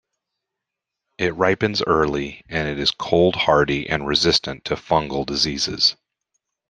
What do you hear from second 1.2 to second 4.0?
ripens early, and it is cold-hardy